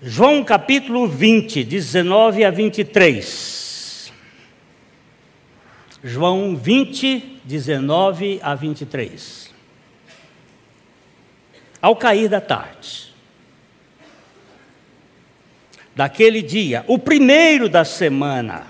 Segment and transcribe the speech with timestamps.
[0.00, 4.12] João capítulo 20, 19 a 23.
[6.04, 9.52] João 20, 19 a 23.
[11.82, 13.12] Ao cair da tarde,
[15.96, 18.68] daquele dia, o primeiro da semana,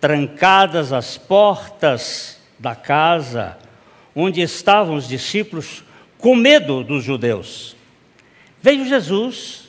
[0.00, 3.56] trancadas as portas da casa
[4.12, 5.84] onde estavam os discípulos,
[6.18, 7.76] com medo dos judeus,
[8.60, 9.63] veio Jesus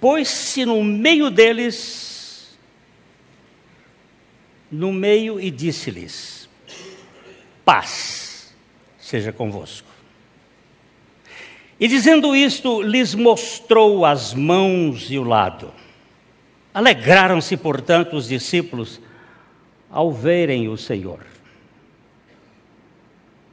[0.00, 2.58] pôs-se no meio deles,
[4.70, 6.48] no meio, e disse-lhes:
[7.64, 8.54] Paz
[8.98, 9.88] seja convosco.
[11.78, 15.72] E dizendo isto, lhes mostrou as mãos e o lado.
[16.72, 19.00] Alegraram-se, portanto, os discípulos
[19.90, 21.26] ao verem o Senhor.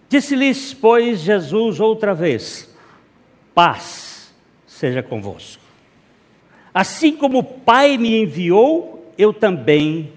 [0.10, 2.70] Disse-lhes, pois, Jesus outra vez:
[3.56, 4.34] Paz
[4.66, 5.67] seja convosco.
[6.78, 10.14] Assim como o Pai me enviou, eu também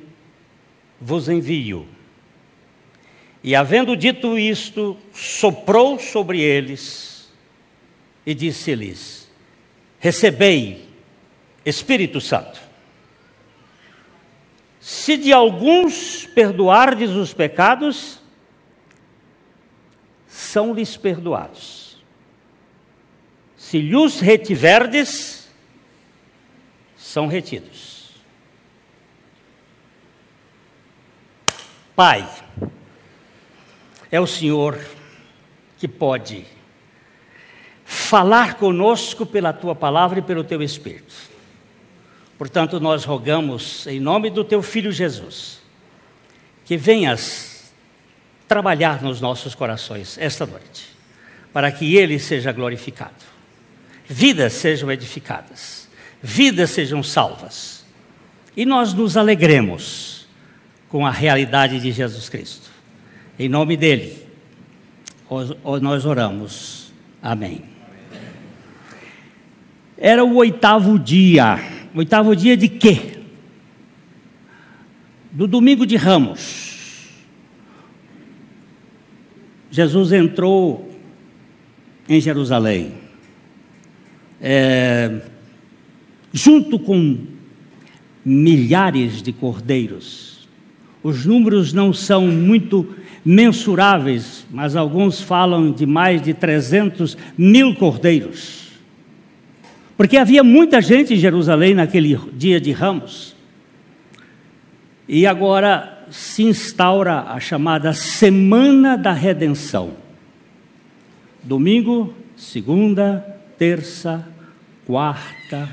[1.00, 1.88] vos envio.
[3.42, 7.32] E havendo dito isto, soprou sobre eles
[8.26, 9.32] e disse-lhes:
[9.98, 10.86] Recebei
[11.64, 12.60] Espírito Santo.
[14.78, 18.20] Se de alguns perdoardes os pecados,
[20.28, 22.04] são-lhes perdoados.
[23.56, 25.39] Se lhes retiverdes,
[27.00, 28.10] são retidos.
[31.96, 32.28] Pai,
[34.12, 34.78] é o Senhor
[35.78, 36.46] que pode
[37.84, 41.14] falar conosco pela tua palavra e pelo teu Espírito.
[42.38, 45.60] Portanto, nós rogamos, em nome do teu Filho Jesus,
[46.64, 47.72] que venhas
[48.46, 50.88] trabalhar nos nossos corações esta noite,
[51.52, 53.24] para que Ele seja glorificado,
[54.06, 55.89] vidas sejam edificadas
[56.22, 57.84] vidas sejam salvas.
[58.56, 60.26] E nós nos alegremos
[60.88, 62.70] com a realidade de Jesus Cristo.
[63.38, 64.26] Em nome dele,
[65.80, 66.92] nós oramos.
[67.22, 67.62] Amém.
[69.96, 71.58] Era o oitavo dia.
[71.94, 73.18] Oitavo dia de quê?
[75.30, 77.08] Do domingo de Ramos.
[79.70, 80.90] Jesus entrou
[82.08, 82.94] em Jerusalém.
[84.40, 85.20] É,
[86.32, 87.18] junto com
[88.24, 90.48] milhares de cordeiros.
[91.02, 98.70] Os números não são muito mensuráveis, mas alguns falam de mais de 300 mil cordeiros.
[99.96, 103.36] Porque havia muita gente em Jerusalém naquele dia de ramos.
[105.06, 109.92] E agora se instaura a chamada Semana da Redenção.
[111.42, 113.24] Domingo, segunda,
[113.58, 114.26] terça,
[114.86, 115.68] quarta,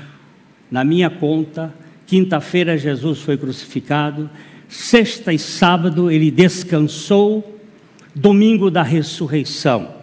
[0.70, 1.74] na minha conta,
[2.06, 4.30] quinta-feira Jesus foi crucificado,
[4.68, 7.60] sexta e sábado ele descansou,
[8.14, 9.94] domingo da ressurreição.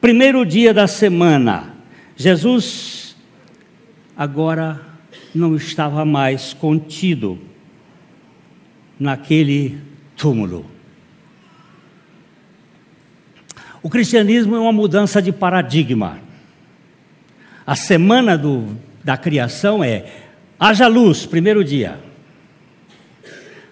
[0.00, 1.74] Primeiro dia da semana,
[2.16, 3.16] Jesus
[4.16, 4.80] agora
[5.34, 7.38] não estava mais contido
[8.98, 9.78] naquele
[10.16, 10.66] túmulo.
[13.82, 16.18] O cristianismo é uma mudança de paradigma.
[17.66, 18.76] A semana do
[19.06, 20.04] da criação é:
[20.58, 22.00] haja luz, primeiro dia.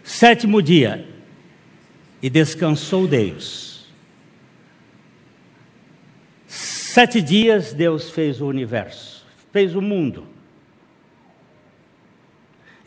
[0.05, 1.09] Sétimo dia,
[2.23, 3.89] e descansou Deus.
[6.47, 10.25] Sete dias Deus fez o universo, fez o mundo.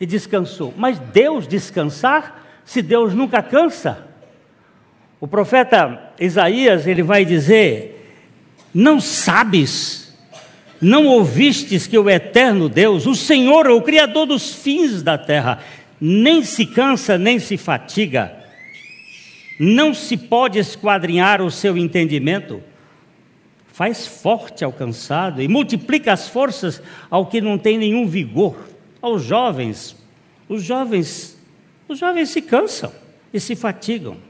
[0.00, 0.72] E descansou.
[0.74, 4.08] Mas Deus descansar, se Deus nunca cansa?
[5.20, 8.16] O profeta Isaías, ele vai dizer:
[8.72, 10.07] Não sabes
[10.80, 15.62] não ouvistes que o eterno Deus, o Senhor, o Criador dos fins da terra,
[16.00, 18.32] nem se cansa, nem se fatiga,
[19.58, 22.62] não se pode esquadrinhar o seu entendimento,
[23.66, 28.56] faz forte ao cansado e multiplica as forças ao que não tem nenhum vigor,
[29.02, 29.96] aos jovens.
[30.48, 31.36] Os jovens,
[31.88, 32.92] os jovens se cansam
[33.32, 34.27] e se fatigam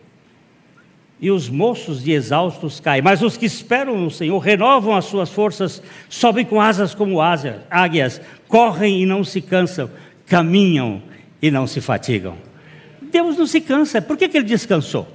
[1.20, 5.30] e os moços de exaustos caem, mas os que esperam no Senhor renovam as suas
[5.30, 9.90] forças, sobem com asas como águias, correm e não se cansam,
[10.26, 11.02] caminham
[11.42, 12.36] e não se fatigam.
[13.02, 15.08] Deus não se cansa, por que, que ele descansou?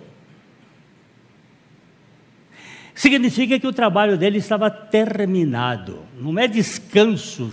[2.93, 7.51] Significa que o trabalho dele estava terminado, não é descanso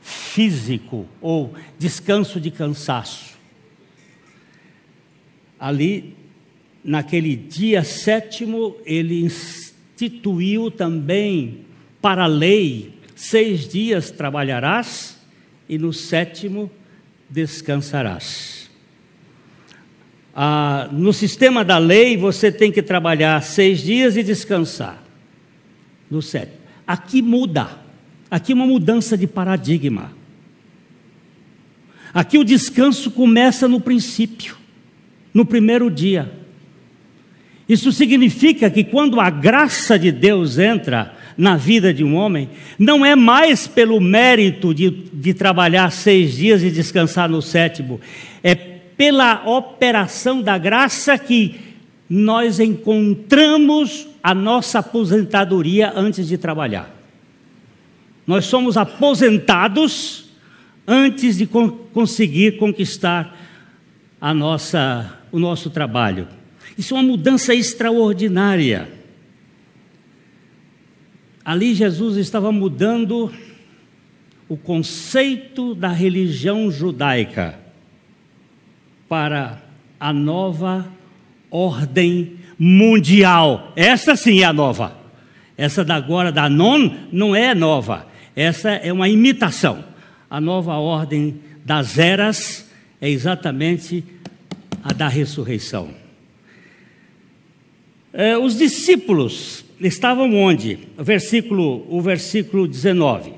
[0.00, 3.38] físico ou descanso de cansaço.
[5.58, 6.16] Ali
[6.84, 11.66] naquele dia sétimo, ele instituiu também
[12.00, 15.18] para a lei seis dias trabalharás
[15.68, 16.70] e no sétimo
[17.28, 18.70] descansarás.
[20.34, 25.02] Ah, no sistema da lei, você tem que trabalhar seis dias e descansar.
[26.10, 26.58] No sétimo.
[26.86, 27.78] Aqui muda.
[28.30, 30.12] Aqui uma mudança de paradigma.
[32.14, 34.56] Aqui o descanso começa no princípio,
[35.32, 36.39] no primeiro dia.
[37.70, 43.06] Isso significa que quando a graça de Deus entra na vida de um homem, não
[43.06, 48.00] é mais pelo mérito de, de trabalhar seis dias e descansar no sétimo,
[48.42, 51.60] é pela operação da graça que
[52.08, 56.92] nós encontramos a nossa aposentadoria antes de trabalhar.
[58.26, 60.24] Nós somos aposentados
[60.84, 63.32] antes de conseguir conquistar
[64.20, 66.39] a nossa, o nosso trabalho.
[66.76, 68.90] Isso é uma mudança extraordinária.
[71.44, 73.32] Ali Jesus estava mudando
[74.48, 77.58] o conceito da religião judaica
[79.08, 79.62] para
[79.98, 80.86] a nova
[81.50, 83.72] ordem mundial.
[83.74, 84.98] Essa sim é a nova.
[85.56, 88.06] Essa da agora da non não é nova.
[88.34, 89.84] Essa é uma imitação.
[90.28, 92.70] A nova ordem das eras
[93.00, 94.04] é exatamente
[94.82, 95.90] a da ressurreição.
[98.12, 100.78] É, os discípulos estavam onde?
[100.98, 103.34] O versículo, o versículo 19.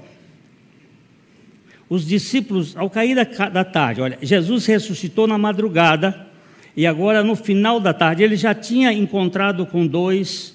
[1.88, 6.26] Os discípulos, ao cair da, da tarde, olha, Jesus ressuscitou na madrugada,
[6.74, 10.54] e agora no final da tarde, ele já tinha encontrado com dois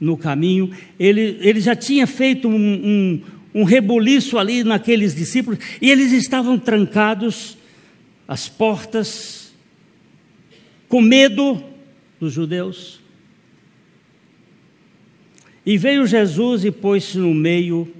[0.00, 3.22] no caminho, ele, ele já tinha feito um, um,
[3.56, 7.58] um rebuliço ali naqueles discípulos, e eles estavam trancados,
[8.26, 9.52] as portas,
[10.88, 11.62] com medo
[12.18, 12.99] dos judeus.
[15.64, 17.92] E veio Jesus e pôs-se no meio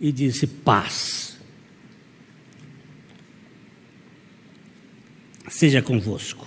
[0.00, 1.38] e disse: Paz.
[5.48, 6.46] Seja convosco.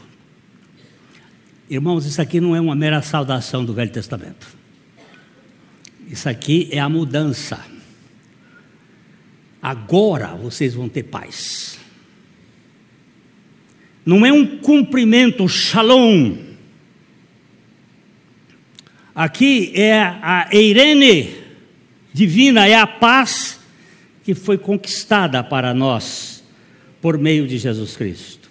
[1.69, 4.47] Irmãos, isso aqui não é uma mera saudação do Velho Testamento.
[6.07, 7.65] Isso aqui é a mudança.
[9.61, 11.79] Agora vocês vão ter paz.
[14.05, 16.50] Não é um cumprimento, shalom
[19.13, 21.35] Aqui é a Eirene
[22.13, 23.59] divina, é a paz
[24.23, 26.43] que foi conquistada para nós
[27.01, 28.49] por meio de Jesus Cristo.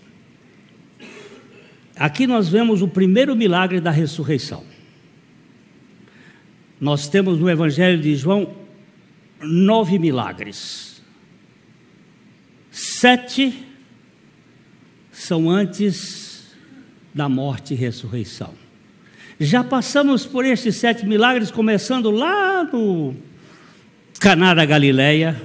[1.96, 4.64] Aqui nós vemos o primeiro milagre da ressurreição.
[6.80, 8.56] Nós temos no Evangelho de João
[9.40, 11.02] nove milagres.
[12.70, 13.66] Sete
[15.12, 16.54] são antes
[17.14, 18.54] da morte e ressurreição.
[19.42, 23.16] Já passamos por estes sete milagres, começando lá no
[24.20, 25.40] Caná da Galileia,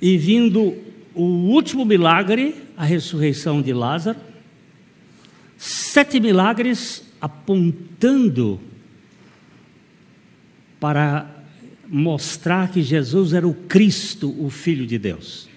[0.00, 0.76] e vindo
[1.12, 4.20] o último milagre, a ressurreição de Lázaro.
[5.58, 8.60] Sete milagres apontando
[10.78, 11.28] para
[11.88, 15.48] mostrar que Jesus era o Cristo, o Filho de Deus.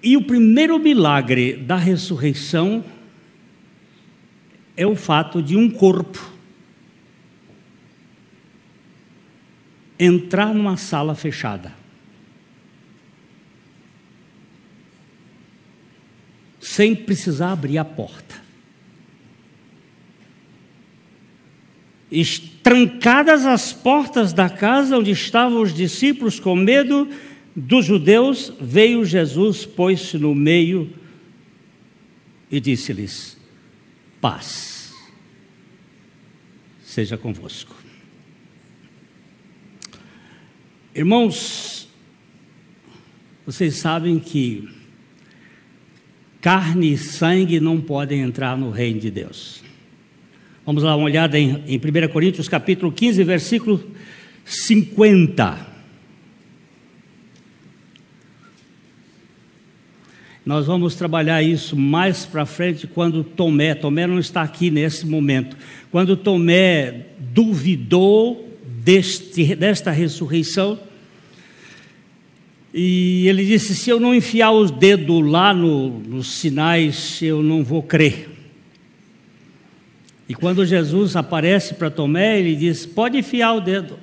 [0.00, 2.84] E o primeiro milagre da ressurreição
[4.76, 6.32] é o fato de um corpo
[9.98, 11.72] entrar numa sala fechada.
[16.60, 18.40] Sem precisar abrir a porta.
[22.62, 27.08] Trancadas as portas da casa onde estavam os discípulos com medo
[27.54, 30.92] dos judeus, veio Jesus, pôs-se no meio
[32.50, 33.41] e disse-lhes:
[34.22, 34.94] paz
[36.80, 37.74] seja convosco.
[40.94, 41.88] Irmãos,
[43.44, 44.68] vocês sabem que
[46.40, 49.64] carne e sangue não podem entrar no reino de Deus.
[50.64, 53.84] Vamos lá, uma olhada em, em 1 Coríntios capítulo 15, versículo
[54.44, 55.71] 50.
[60.44, 65.56] Nós vamos trabalhar isso mais para frente quando Tomé, Tomé não está aqui nesse momento,
[65.90, 70.78] quando Tomé duvidou deste, desta ressurreição,
[72.74, 77.62] e ele disse: Se eu não enfiar os dedos lá no, nos sinais, eu não
[77.62, 78.30] vou crer.
[80.28, 83.98] E quando Jesus aparece para Tomé, ele diz: Pode enfiar o dedo.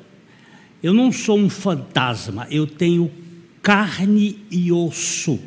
[0.82, 3.12] Eu não sou um fantasma, eu tenho
[3.62, 5.38] carne e osso.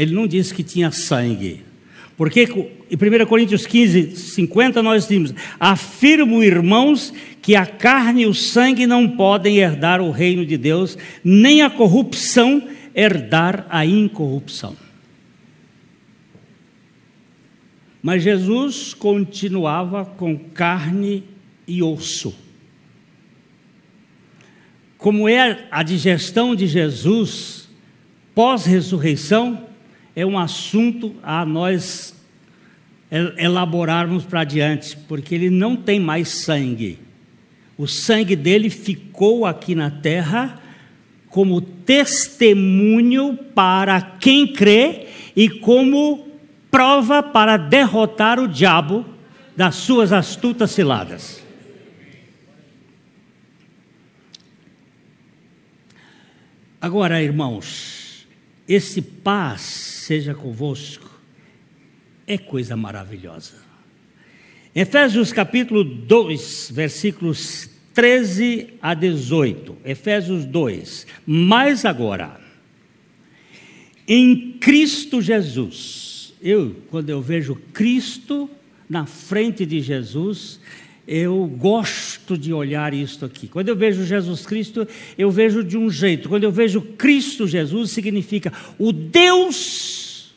[0.00, 1.62] Ele não disse que tinha sangue,
[2.16, 8.32] Porque em 1 Coríntios 15, 50, nós dizemos: Afirmo, irmãos, que a carne e o
[8.32, 14.74] sangue não podem herdar o reino de Deus, nem a corrupção herdar a incorrupção.
[18.02, 21.24] Mas Jesus continuava com carne
[21.68, 22.34] e osso.
[24.96, 27.68] Como é a digestão de Jesus
[28.34, 29.68] pós-ressurreição,
[30.14, 32.14] é um assunto a nós
[33.36, 36.98] elaborarmos para diante, porque ele não tem mais sangue.
[37.76, 40.60] O sangue dele ficou aqui na terra
[41.28, 46.28] como testemunho para quem crê e como
[46.70, 49.04] prova para derrotar o diabo
[49.56, 51.42] das suas astutas ciladas.
[56.80, 57.99] Agora, irmãos,
[58.74, 61.10] esse paz seja convosco
[62.24, 63.54] é coisa maravilhosa.
[64.72, 69.76] Efésios capítulo 2, versículos 13 a 18.
[69.84, 71.04] Efésios 2.
[71.26, 72.40] Mas agora,
[74.06, 78.48] em Cristo Jesus, eu, quando eu vejo Cristo
[78.88, 80.60] na frente de Jesus,
[81.12, 83.48] eu gosto de olhar isto aqui.
[83.48, 84.86] Quando eu vejo Jesus Cristo,
[85.18, 86.28] eu vejo de um jeito.
[86.28, 90.32] Quando eu vejo Cristo Jesus, significa o Deus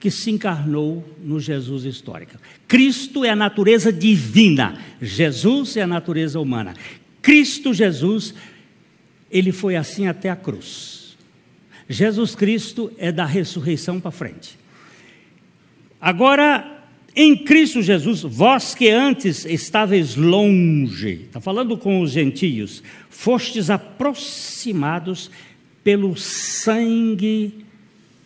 [0.00, 2.38] que se encarnou no Jesus histórico.
[2.66, 6.72] Cristo é a natureza divina, Jesus é a natureza humana.
[7.20, 8.34] Cristo Jesus,
[9.30, 11.18] ele foi assim até a cruz.
[11.86, 14.58] Jesus Cristo é da ressurreição para frente.
[16.00, 16.73] Agora,
[17.16, 25.30] em Cristo Jesus, vós que antes estáveis longe, está falando com os gentios, fostes aproximados
[25.84, 27.64] pelo sangue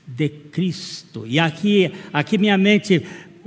[0.06, 1.26] de Cristo.
[1.26, 3.04] E aqui, aqui minha mente,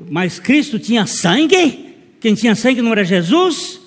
[0.10, 1.96] mas Cristo tinha sangue?
[2.20, 3.82] Quem tinha sangue não era Jesus?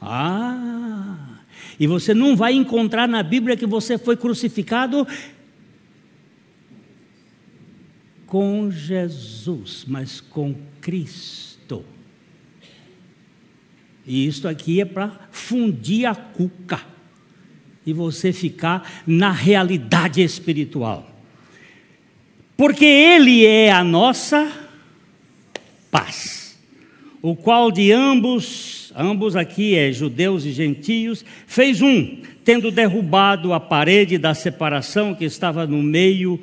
[0.00, 1.40] Ah,
[1.78, 5.06] e você não vai encontrar na Bíblia que você foi crucificado
[8.26, 10.73] com Jesus, mas com Cristo.
[14.06, 16.80] E isso aqui é para fundir a cuca
[17.86, 21.10] e você ficar na realidade espiritual.
[22.56, 24.50] Porque Ele é a nossa
[25.90, 26.58] paz,
[27.20, 33.60] o qual de ambos, ambos aqui é judeus e gentios, fez um, tendo derrubado a
[33.60, 36.40] parede da separação que estava no meio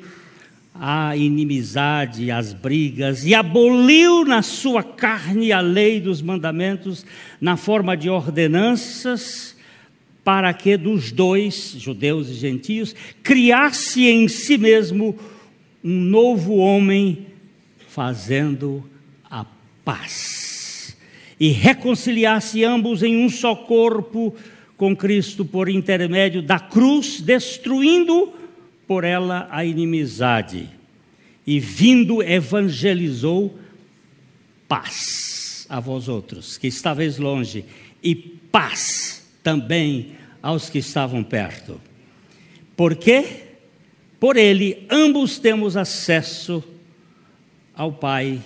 [0.84, 7.06] a inimizade, as brigas, e aboliu na sua carne a lei dos mandamentos
[7.40, 9.56] na forma de ordenanças,
[10.24, 15.16] para que dos dois, judeus e gentios, criasse em si mesmo
[15.84, 17.26] um novo homem,
[17.86, 18.82] fazendo
[19.30, 19.46] a
[19.84, 20.96] paz,
[21.38, 24.34] e reconciliasse ambos em um só corpo
[24.76, 28.41] com Cristo por intermédio da cruz, destruindo
[28.92, 30.68] por ela a inimizade,
[31.46, 33.58] e vindo evangelizou
[34.68, 37.64] paz a vós outros, que estáveis longe,
[38.02, 41.80] e paz também aos que estavam perto.
[42.76, 43.44] Por quê?
[44.20, 46.62] Por ele, ambos temos acesso
[47.74, 48.42] ao Pai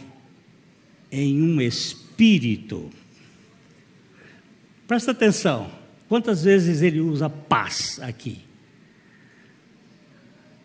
[1.11, 2.89] em um espírito.
[4.87, 5.69] Presta atenção,
[6.09, 8.46] quantas vezes ele usa paz aqui?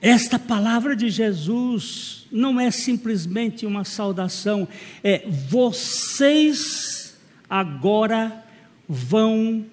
[0.01, 4.67] Esta palavra de Jesus não é simplesmente uma saudação,
[5.03, 7.15] é vocês
[7.47, 8.43] agora
[8.89, 9.63] vão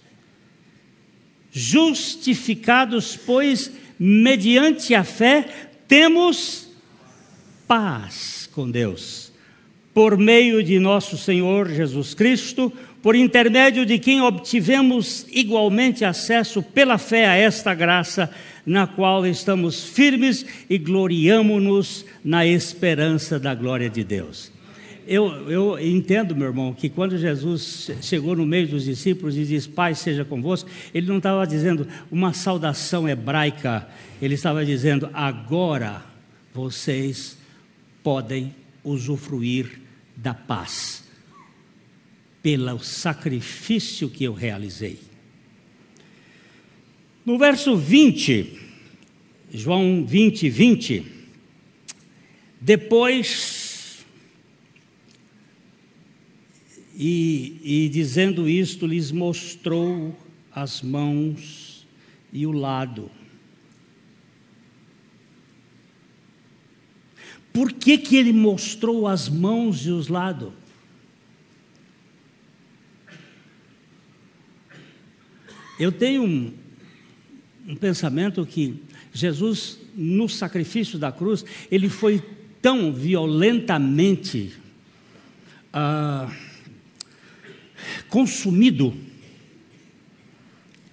[1.53, 6.69] Justificados, pois, mediante a fé, temos
[7.69, 9.31] paz com Deus,
[9.93, 12.73] por meio de nosso Senhor Jesus Cristo,
[13.03, 18.31] por intermédio de quem obtivemos igualmente acesso pela fé a esta graça,
[18.65, 24.51] na qual estamos firmes e gloriamo-nos na esperança da glória de Deus.
[25.07, 29.67] Eu, eu, entendo, meu irmão, que quando Jesus chegou no meio dos discípulos e diz:
[29.67, 33.89] Pai seja convosco, ele não estava dizendo uma saudação hebraica,
[34.21, 36.05] ele estava dizendo: agora
[36.55, 37.37] vocês
[38.03, 38.55] podem
[38.85, 39.81] usufruir
[40.17, 41.05] da paz,
[42.43, 44.99] pelo sacrifício que eu realizei.
[47.25, 48.61] No verso 20,
[49.53, 51.07] João 20, 20,
[52.61, 53.62] depois
[56.95, 60.17] E, e dizendo isto, lhes mostrou
[60.55, 61.87] as mãos
[62.33, 63.11] e o lado.
[67.53, 70.53] Por que, que ele mostrou as mãos e os lados?
[75.79, 76.53] Eu tenho um,
[77.67, 78.83] um pensamento que
[79.13, 82.23] Jesus, no sacrifício da cruz, ele foi
[82.63, 84.53] tão violentamente
[85.73, 86.31] ah,
[88.13, 88.95] consumido.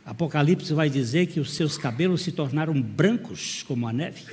[0.06, 4.24] Apocalipse vai dizer que os seus cabelos se tornaram brancos como a neve.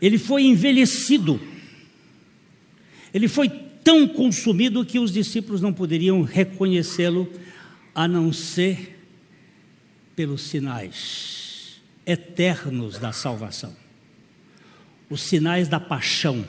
[0.00, 1.38] Ele foi envelhecido.
[3.12, 3.50] Ele foi
[3.84, 7.30] tão consumido que os discípulos não poderiam reconhecê-lo
[7.94, 8.98] a não ser
[10.16, 13.76] pelos sinais eternos da salvação
[15.10, 16.46] os sinais da paixão.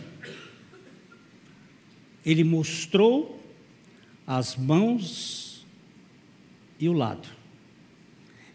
[2.25, 3.38] Ele mostrou
[4.29, 5.65] as mãos
[6.79, 7.27] e o lado.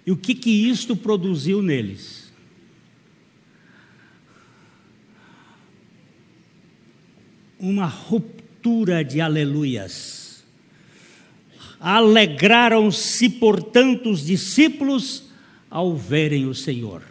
[0.06, 2.32] E o que que isto produziu neles?
[7.58, 10.24] Uma ruptura de aleluias
[11.80, 15.24] Alegraram-se, portanto, os discípulos
[15.68, 17.02] ao verem o Senhor.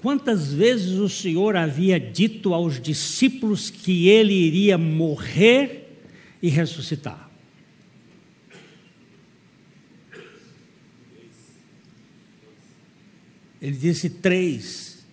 [0.00, 5.77] Quantas vezes o Senhor havia dito aos discípulos que ele iria morrer
[6.42, 7.28] e ressuscitar?
[13.60, 15.04] Ele disse três.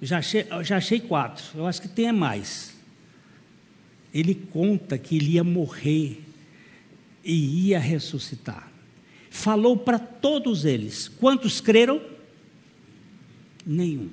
[0.00, 1.44] Já achei, já achei quatro.
[1.54, 2.74] Eu acho que tem mais.
[4.12, 6.22] Ele conta que ele ia morrer
[7.24, 8.70] e ia ressuscitar.
[9.30, 11.08] Falou para todos eles.
[11.08, 12.00] Quantos creram?
[13.64, 14.10] Nenhum.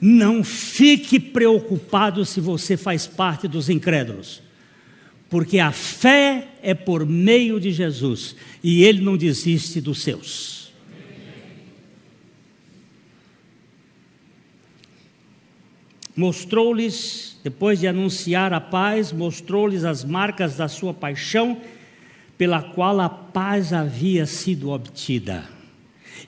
[0.00, 4.42] Não fique preocupado se você faz parte dos incrédulos,
[5.28, 10.72] porque a fé é por meio de Jesus e ele não desiste dos seus.
[16.16, 21.60] Mostrou-lhes depois de anunciar a paz, mostrou-lhes as marcas da sua paixão,
[22.36, 25.48] pela qual a paz havia sido obtida.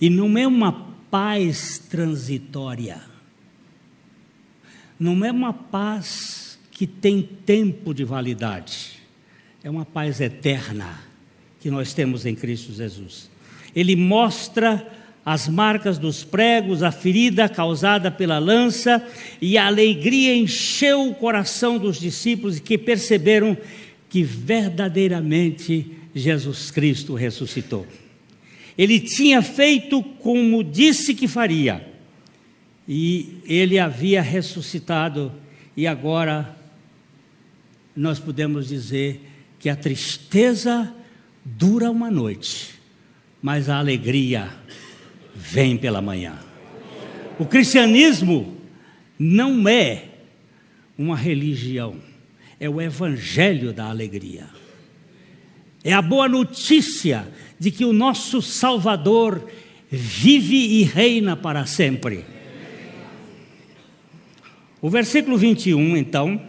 [0.01, 0.73] E não é uma
[1.11, 3.01] paz transitória,
[5.01, 9.01] não é uma paz que tem tempo de validade,
[9.65, 11.01] é uma paz eterna
[11.59, 13.31] que nós temos em Cristo Jesus.
[13.75, 14.87] Ele mostra
[15.25, 19.03] as marcas dos pregos, a ferida causada pela lança,
[19.41, 23.57] e a alegria encheu o coração dos discípulos que perceberam
[24.09, 27.87] que verdadeiramente Jesus Cristo ressuscitou.
[28.77, 31.90] Ele tinha feito como disse que faria,
[32.93, 35.31] e ele havia ressuscitado,
[35.77, 36.57] e agora
[37.95, 39.21] nós podemos dizer
[39.61, 40.93] que a tristeza
[41.45, 42.75] dura uma noite,
[43.41, 44.51] mas a alegria
[45.37, 46.37] vem pela manhã.
[47.39, 48.57] O cristianismo
[49.17, 50.07] não é
[50.99, 51.95] uma religião,
[52.59, 54.49] é o evangelho da alegria.
[55.85, 59.49] É a boa notícia de que o nosso Salvador
[59.89, 62.40] vive e reina para sempre.
[64.81, 66.41] O versículo 21, então,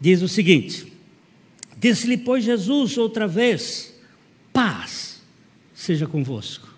[0.00, 0.92] diz o seguinte:
[1.78, 3.98] Disse-lhe, pois, Jesus outra vez:
[4.52, 5.22] Paz
[5.74, 6.68] seja convosco.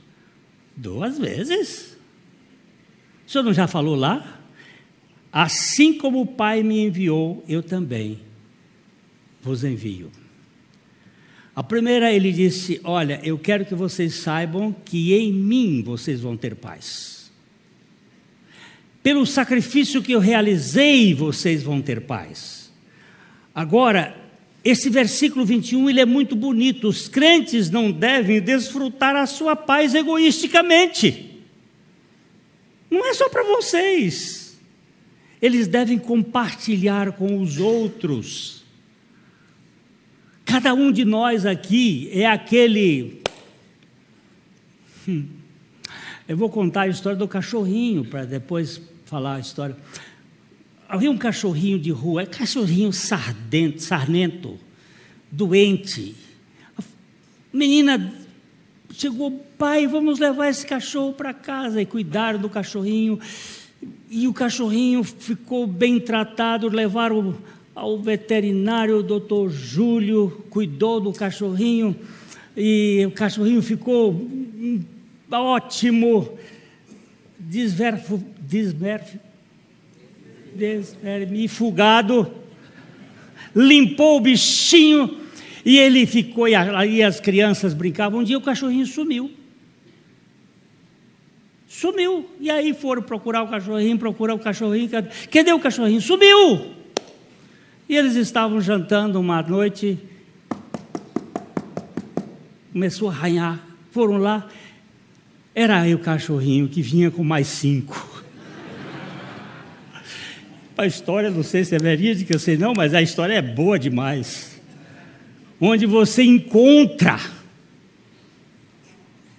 [0.77, 1.97] Duas vezes.
[3.27, 4.41] O senhor não já falou lá?
[5.33, 8.21] Assim como o Pai me enviou, eu também
[9.41, 10.11] vos envio.
[11.55, 16.37] A primeira ele disse: Olha, eu quero que vocês saibam que em mim vocês vão
[16.37, 17.22] ter paz.
[19.03, 22.71] Pelo sacrifício que eu realizei, vocês vão ter paz.
[23.55, 24.17] Agora,
[24.65, 26.89] esse versículo 21 ele é muito bonito.
[26.89, 31.31] Os crentes não devem desfrutar a sua paz egoisticamente.
[32.89, 34.57] Não é só para vocês.
[35.41, 38.63] Eles devem compartilhar com os outros.
[40.45, 43.21] Cada um de nós aqui é aquele.
[45.09, 45.27] Hum.
[46.29, 48.81] Eu vou contar a história do cachorrinho para depois
[49.13, 49.77] falar a história.
[50.89, 54.59] Havia um cachorrinho de rua, é cachorrinho sardento, sarnento,
[55.31, 56.15] doente.
[56.79, 56.83] A
[57.53, 58.11] menina
[58.91, 63.21] chegou, pai, vamos levar esse cachorro para casa e cuidar do cachorrinho.
[64.09, 67.37] E o cachorrinho ficou bem tratado, levaram
[67.75, 71.95] ao veterinário, o doutor Júlio cuidou do cachorrinho
[72.57, 74.27] e o cachorrinho ficou
[75.31, 76.39] ótimo,
[78.53, 79.19] desverfo,
[81.49, 82.31] fugado,
[83.57, 85.19] limpou o bichinho
[85.65, 88.21] e ele ficou, e aí as crianças brincavam.
[88.21, 89.31] Um dia o cachorrinho sumiu.
[91.67, 92.29] Sumiu.
[92.39, 94.91] E aí foram procurar o cachorrinho, procurar o cachorrinho.
[95.31, 96.01] Cadê o cachorrinho?
[96.01, 96.75] Sumiu!
[97.89, 99.99] E eles estavam jantando uma noite.
[102.73, 103.67] Começou a arranhar.
[103.91, 104.49] Foram lá.
[105.55, 108.12] Era aí o cachorrinho que vinha com mais cinco.
[110.83, 114.61] A história, não sei se é verídica, sei não, mas a história é boa demais.
[115.61, 117.21] Onde você encontra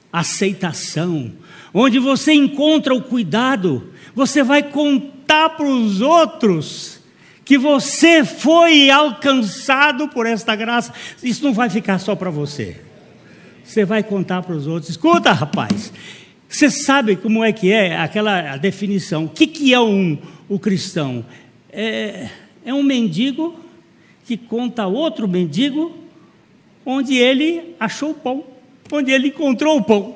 [0.10, 1.34] aceitação,
[1.74, 7.02] onde você encontra o cuidado, você vai contar para os outros
[7.44, 10.94] que você foi alcançado por esta graça.
[11.22, 12.80] Isso não vai ficar só para você.
[13.66, 14.92] Você vai contar para os outros.
[14.92, 15.92] Escuta, rapaz.
[16.48, 19.26] Você sabe como é que é aquela definição?
[19.26, 21.26] O que, que é um, o cristão?
[21.72, 22.30] É,
[22.66, 23.60] é um mendigo
[24.26, 25.98] que conta a outro mendigo
[26.86, 28.44] onde ele achou o pão,
[28.92, 30.16] onde ele encontrou o pão.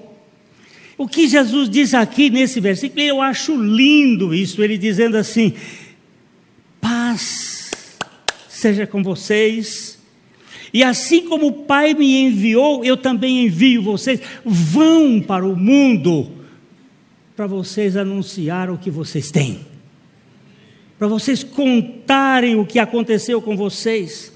[0.97, 5.53] O que Jesus diz aqui nesse versículo, eu acho lindo isso, ele dizendo assim:
[6.81, 7.97] paz
[8.47, 9.97] seja com vocês.
[10.73, 14.19] E assim como o Pai me enviou, eu também envio vocês.
[14.43, 16.31] Vão para o mundo
[17.35, 19.59] para vocês anunciar o que vocês têm,
[20.97, 24.33] para vocês contarem o que aconteceu com vocês.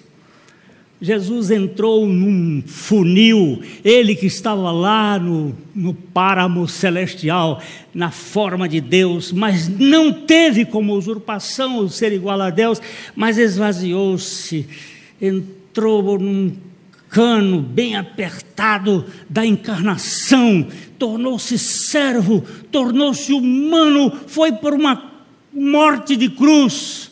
[1.02, 7.60] Jesus entrou num funil, ele que estava lá no, no páramo celestial,
[7.91, 12.80] na forma de Deus, mas não teve como usurpação ser igual a Deus,
[13.15, 14.67] mas esvaziou-se,
[15.19, 16.54] entrou num
[17.10, 20.67] cano bem apertado da encarnação,
[21.00, 25.11] tornou-se servo, tornou-se humano, foi por uma
[25.54, 27.12] morte de cruz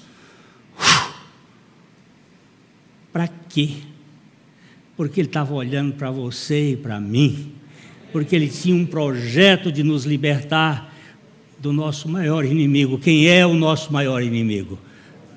[3.11, 3.69] Para quê?
[4.95, 7.53] Porque ele estava olhando para você e para mim,
[8.11, 10.93] porque ele tinha um projeto de nos libertar
[11.57, 12.99] do nosso maior inimigo.
[12.99, 14.77] Quem é o nosso maior inimigo?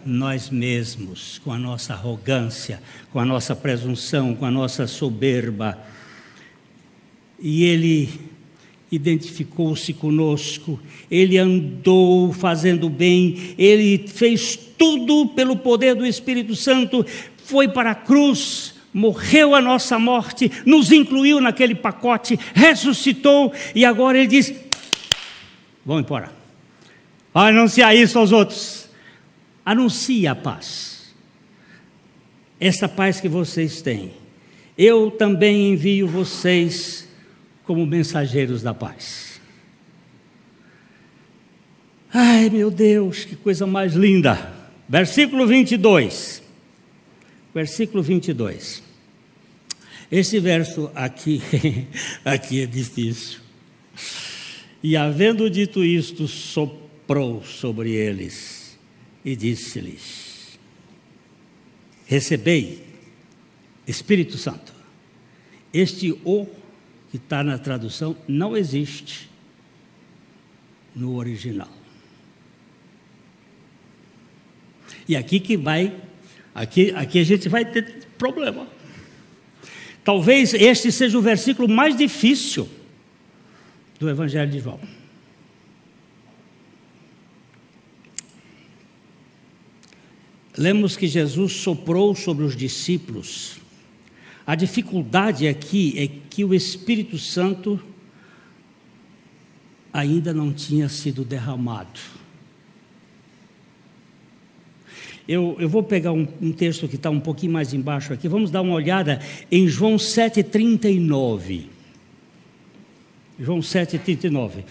[0.05, 5.79] Nós mesmos, com a nossa arrogância, com a nossa presunção, com a nossa soberba.
[7.41, 8.11] E ele
[8.93, 10.79] identificou-se conosco,
[11.11, 17.05] ele andou fazendo bem, ele fez tudo pelo poder do Espírito Santo,
[17.45, 24.19] foi para a cruz, morreu a nossa morte, nos incluiu naquele pacote, ressuscitou e agora
[24.19, 24.55] ele diz:
[25.85, 26.31] Vão embora.
[27.33, 28.91] Vai anunciar isso aos outros.
[29.65, 31.15] Anuncie a paz.
[32.61, 34.13] Essa paz que vocês têm.
[34.77, 37.09] Eu também envio vocês
[37.65, 39.41] como mensageiros da paz.
[42.13, 44.53] Ai, meu Deus, que coisa mais linda.
[44.89, 46.43] Versículo 22
[47.55, 48.83] versículo 22.
[50.11, 51.43] Esse verso aqui,
[52.25, 53.41] aqui é difícil.
[54.83, 58.79] E havendo dito isto, soprou sobre eles
[59.25, 60.59] e disse-lhes:
[62.07, 62.83] Recebei
[63.87, 64.73] Espírito Santo.
[65.73, 66.47] Este O
[67.13, 69.31] que está na tradução não existe
[70.97, 71.71] no original.
[75.09, 75.95] E aqui que vai
[76.55, 78.67] Aqui, aqui a gente vai ter problema.
[80.05, 82.69] Talvez este seja o versículo mais difícil
[83.99, 84.81] do Evangelho de João.
[90.57, 93.62] Lemos que Jesus soprou sobre os discípulos.
[94.53, 97.83] A dificuldade aqui é que o Espírito Santo
[99.91, 101.99] ainda não tinha sido derramado.
[105.27, 108.51] Eu, eu vou pegar um, um texto que está um pouquinho mais embaixo aqui, vamos
[108.51, 111.69] dar uma olhada em João 7,39.
[113.41, 114.65] João 7,39.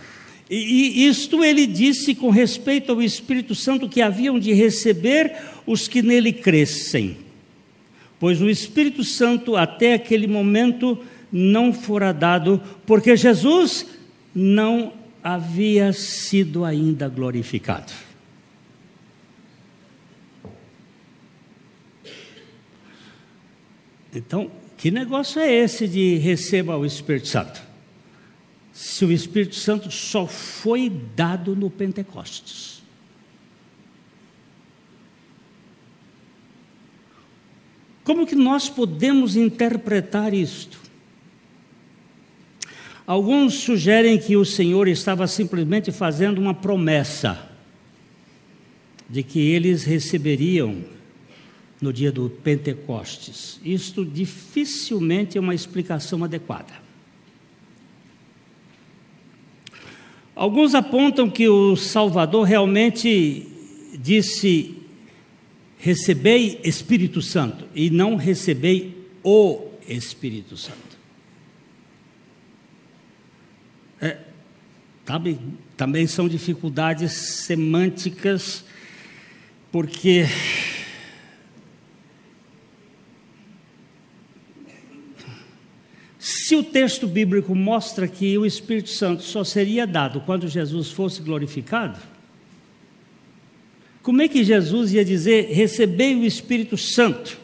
[0.47, 6.03] E, isto ele disse com respeito ao Espírito Santo que haviam de receber os que
[6.03, 7.30] nele crescem,
[8.21, 13.87] pois o Espírito Santo até aquele momento não fora dado, porque Jesus
[14.33, 17.91] não havia sido ainda glorificado.
[24.13, 27.59] Então, que negócio é esse de receba o Espírito Santo?
[28.71, 32.70] Se o Espírito Santo só foi dado no Pentecostes.
[38.11, 40.77] Como que nós podemos interpretar isto?
[43.07, 47.49] Alguns sugerem que o Senhor estava simplesmente fazendo uma promessa.
[49.09, 50.83] de que eles receberiam
[51.81, 53.61] no dia do Pentecostes.
[53.63, 56.73] Isto dificilmente é uma explicação adequada.
[60.35, 63.47] Alguns apontam que o Salvador realmente
[63.97, 64.80] disse:
[65.81, 70.77] recebei Espírito Santo, e não recebei o Espírito Santo.
[73.99, 74.19] É,
[75.03, 75.39] sabe,
[75.75, 78.63] também são dificuldades semânticas,
[79.71, 80.27] porque
[86.19, 91.21] Se o texto bíblico mostra que o Espírito Santo só seria dado quando Jesus fosse
[91.21, 91.97] glorificado,
[94.01, 97.37] como é que Jesus ia dizer: recebei o Espírito Santo,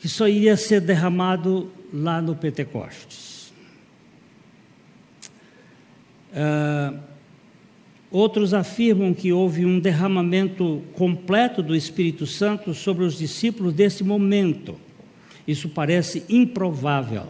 [0.00, 3.52] que só iria ser derramado lá no Pentecostes?
[6.30, 6.98] Uh,
[8.10, 14.78] outros afirmam que houve um derramamento completo do Espírito Santo sobre os discípulos desse momento.
[15.46, 17.28] Isso parece improvável.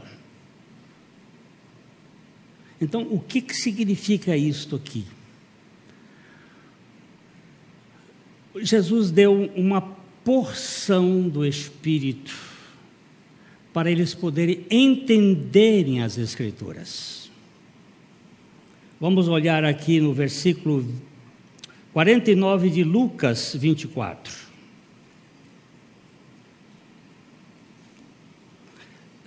[2.81, 5.05] Então, o que, que significa isto aqui?
[8.57, 9.81] Jesus deu uma
[10.25, 12.35] porção do Espírito
[13.73, 17.31] para eles poderem entenderem as Escrituras.
[19.01, 20.87] Vamos olhar aqui no versículo
[21.93, 24.33] 49 de Lucas 24.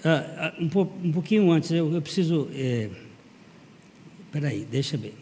[0.03, 2.49] Ah, ah, um, po, um, pouquinho antes, eu, eu preciso.
[2.53, 2.89] É,
[4.31, 5.15] peraí, deixa ver.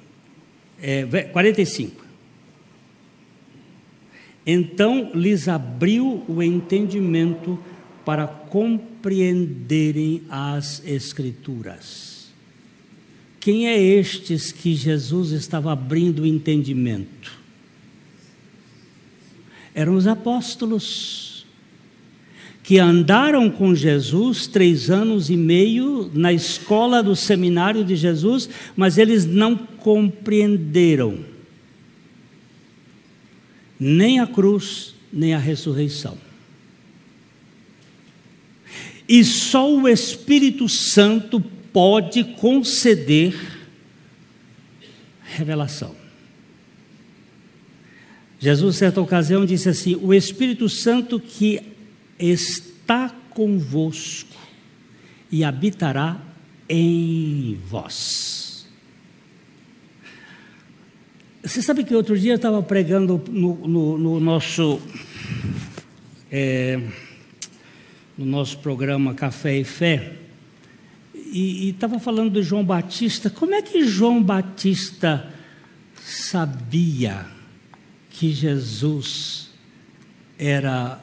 [0.80, 2.05] É, 45.
[4.45, 7.58] Então lhes abriu o entendimento
[8.05, 12.29] para compreenderem as Escrituras.
[13.39, 17.31] Quem é estes que Jesus estava abrindo o entendimento?
[19.73, 21.45] Eram os apóstolos
[22.63, 28.97] que andaram com Jesus três anos e meio na escola do seminário de Jesus, mas
[28.97, 31.35] eles não compreenderam
[33.80, 36.18] nem a cruz, nem a ressurreição.
[39.08, 41.40] E só o Espírito Santo
[41.72, 43.36] pode conceder
[45.24, 45.96] revelação.
[48.40, 51.62] Jesus, certa ocasião, disse assim: O Espírito Santo que
[52.18, 54.36] está convosco
[55.32, 56.22] e habitará
[56.70, 58.44] em vós.
[61.45, 64.81] Você sabe que outro dia eu estava pregando no, no, no nosso
[66.31, 66.81] é,
[68.17, 70.13] no nosso programa Café e Fé
[71.13, 73.29] e estava falando do João Batista.
[73.29, 75.31] Como é que João Batista
[76.01, 77.27] sabia
[78.10, 79.51] que Jesus
[80.39, 80.99] era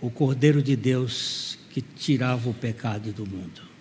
[0.00, 3.71] o Cordeiro de Deus que tirava o pecado do mundo.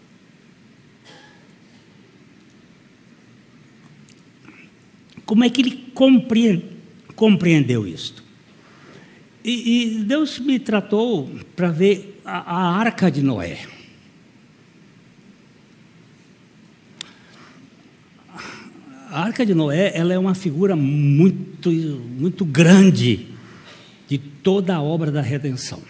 [5.25, 5.91] Como é que ele
[7.15, 8.23] compreendeu isto?
[9.43, 13.59] E, e Deus me tratou para ver a, a arca de Noé.
[19.09, 23.27] A arca de Noé ela é uma figura muito, muito grande
[24.07, 25.81] de toda a obra da redenção.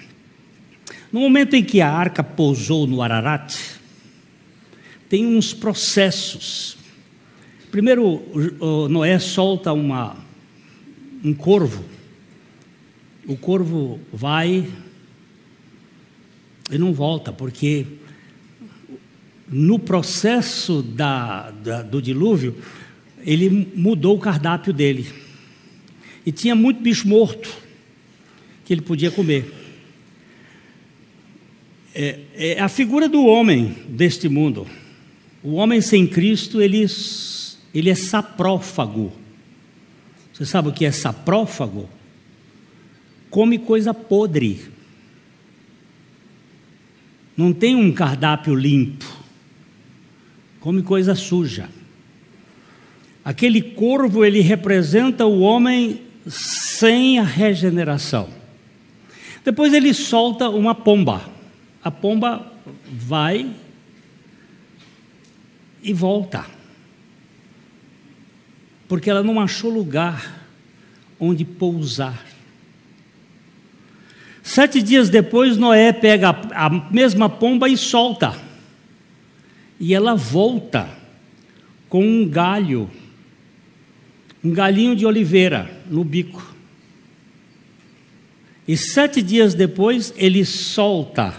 [1.12, 3.54] No momento em que a arca pousou no Ararat,
[5.10, 6.78] tem uns processos.
[7.72, 8.22] Primeiro,
[8.90, 10.18] Noé solta uma,
[11.24, 11.84] um corvo.
[13.26, 14.68] O corvo vai
[16.70, 17.86] e não volta, porque
[19.48, 22.56] no processo da, da, do dilúvio,
[23.20, 25.08] ele mudou o cardápio dele.
[26.26, 27.50] E tinha muito bicho morto
[28.66, 29.62] que ele podia comer
[31.94, 34.68] é, é a figura do homem deste mundo.
[35.44, 36.86] O homem sem Cristo, ele,
[37.74, 39.12] ele é saprófago.
[40.34, 41.90] Você sabe o que é saprófago?
[43.30, 44.62] Come coisa podre.
[47.36, 49.06] Não tem um cardápio limpo.
[50.60, 51.70] Come coisa suja.
[53.24, 58.30] Aquele corvo, ele representa o homem sem a regeneração.
[59.44, 61.32] Depois ele solta uma pomba
[61.84, 62.52] a pomba
[62.92, 63.50] vai
[65.82, 66.46] e volta.
[68.92, 70.46] Porque ela não achou lugar
[71.18, 72.26] onde pousar.
[74.44, 78.38] Sete dias depois, Noé pega a, mesma pomba e solta.
[79.80, 80.90] E ela volta
[81.88, 82.92] com um galho,
[84.44, 86.54] um galinho de oliveira no bico.
[88.68, 91.34] E sete dias depois ele solta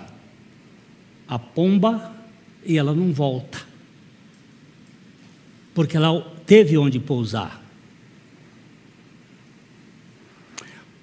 [1.28, 2.16] a pomba
[2.64, 3.60] e ela não volta,
[5.74, 7.62] porque ela teve onde pousar.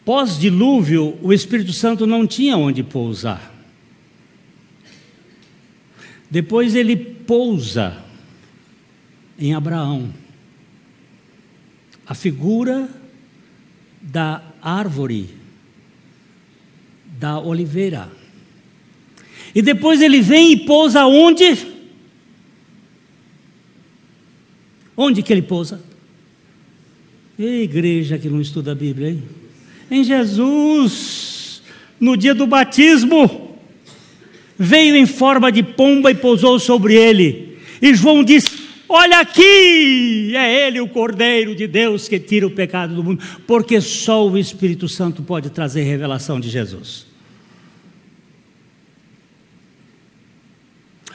[0.03, 3.53] Pós-dilúvio, o Espírito Santo não tinha onde pousar.
[6.29, 8.03] Depois ele pousa
[9.37, 10.13] em Abraão.
[12.05, 12.89] A figura
[14.01, 15.29] da árvore,
[17.05, 18.11] da oliveira.
[19.53, 21.55] E depois ele vem e pousa onde?
[25.01, 25.81] Onde que ele pousa?
[27.39, 29.23] Ei, igreja que não estuda a Bíblia, hein?
[29.89, 31.61] Em Jesus,
[31.97, 33.57] no dia do batismo,
[34.57, 37.57] veio em forma de pomba e pousou sobre ele.
[37.81, 38.59] E João disse:
[38.89, 43.79] Olha aqui, é Ele o Cordeiro de Deus que tira o pecado do mundo, porque
[43.79, 47.07] só o Espírito Santo pode trazer revelação de Jesus.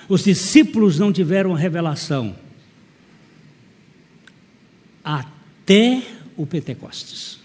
[0.08, 2.43] Os discípulos não tiveram revelação
[5.04, 6.02] até
[6.36, 7.38] o Pentecostes.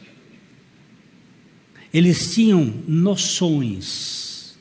[1.94, 4.58] Eles tinham noções,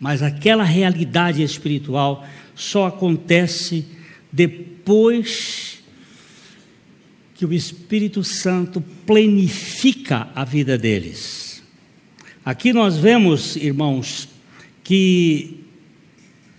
[0.00, 3.86] mas aquela realidade espiritual só acontece
[4.32, 5.78] depois
[7.34, 11.62] que o Espírito Santo planifica a vida deles.
[12.42, 14.28] Aqui nós vemos, irmãos,
[14.82, 15.64] que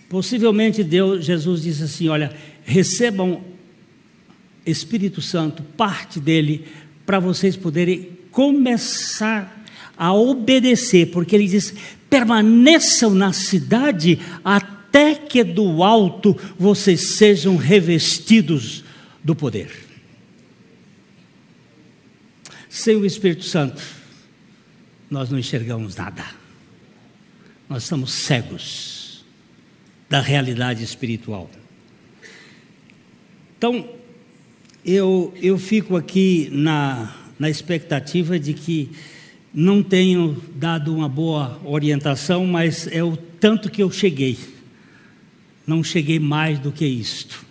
[0.08, 2.32] possivelmente Deus, Jesus disse assim: olha,
[2.64, 3.42] recebam
[4.70, 6.66] Espírito Santo, parte dele,
[7.06, 9.64] para vocês poderem começar
[9.96, 11.74] a obedecer, porque ele diz:
[12.08, 18.84] permaneçam na cidade até que do alto vocês sejam revestidos
[19.22, 19.70] do poder.
[22.68, 23.82] Sem o Espírito Santo,
[25.10, 26.24] nós não enxergamos nada.
[27.68, 29.24] Nós estamos cegos
[30.08, 31.50] da realidade espiritual.
[33.56, 33.97] Então,
[34.90, 38.90] eu, eu fico aqui na, na expectativa de que
[39.52, 44.36] não tenho dado uma boa orientação, mas é o tanto que eu cheguei
[45.68, 47.44] não cheguei mais do que isto.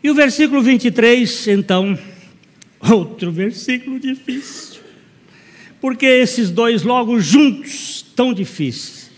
[0.00, 1.98] E o versículo 23, então,
[2.88, 4.80] outro versículo difícil.
[5.80, 9.10] Porque esses dois logo juntos, tão difíceis.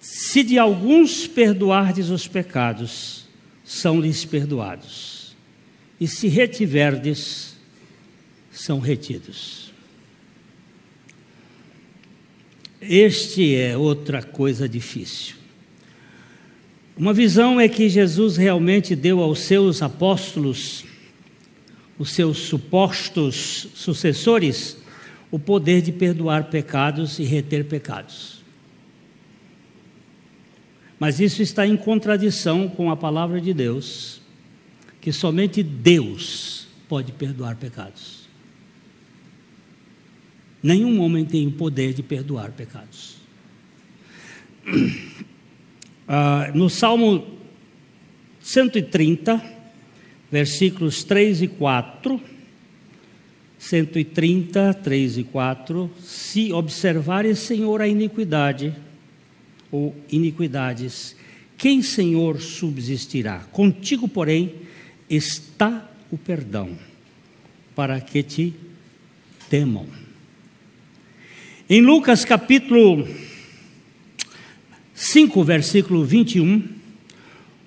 [0.00, 3.26] Se de alguns perdoardes os pecados,
[3.62, 5.11] são-lhes perdoados.
[6.02, 7.54] E se retiverdes,
[8.50, 9.72] são retidos.
[12.80, 15.36] Este é outra coisa difícil.
[16.96, 20.84] Uma visão é que Jesus realmente deu aos seus apóstolos,
[21.96, 24.78] os seus supostos sucessores,
[25.30, 28.42] o poder de perdoar pecados e reter pecados.
[30.98, 34.21] Mas isso está em contradição com a palavra de Deus,
[35.02, 38.22] que somente Deus pode perdoar pecados.
[40.62, 43.16] Nenhum homem tem o poder de perdoar pecados.
[46.14, 47.38] Ah, no Salmo
[48.42, 49.40] 130,
[50.30, 52.20] versículos 3 e 4.
[53.56, 55.90] 130, 3 e 4.
[56.00, 58.74] Se observares, Senhor, a iniquidade
[59.70, 61.16] ou iniquidades,
[61.56, 63.38] quem, Senhor, subsistirá?
[63.52, 64.61] Contigo, porém,
[65.14, 66.70] está o perdão,
[67.74, 68.54] para que te
[69.50, 69.86] temam.
[71.68, 73.06] Em Lucas capítulo
[74.94, 76.66] 5, versículo 21,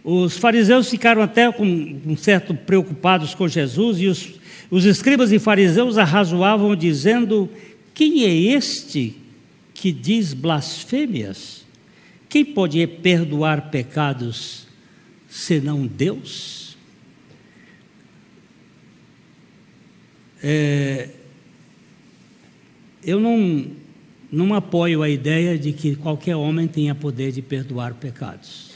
[0.03, 1.65] os fariseus ficaram até com
[2.05, 4.34] um certo preocupados com Jesus e os,
[4.69, 7.49] os escribas e fariseus arrazoavam dizendo:
[7.93, 9.15] Quem é este
[9.73, 11.65] que diz blasfêmias?
[12.27, 14.67] Quem pode perdoar pecados
[15.27, 16.64] senão Deus?
[20.47, 21.10] É,
[23.03, 23.65] eu não
[24.32, 28.72] não apoio a ideia de que qualquer homem tenha poder de perdoar pecados.